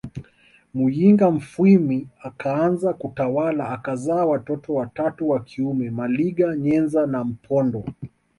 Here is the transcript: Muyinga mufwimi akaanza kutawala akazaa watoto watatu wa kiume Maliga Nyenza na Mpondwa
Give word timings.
Muyinga 0.75 1.25
mufwimi 1.35 2.07
akaanza 2.21 2.93
kutawala 2.93 3.65
akazaa 3.69 4.25
watoto 4.25 4.73
watatu 4.73 5.29
wa 5.29 5.39
kiume 5.39 5.91
Maliga 5.91 6.55
Nyenza 6.55 7.05
na 7.07 7.23
Mpondwa 7.23 7.83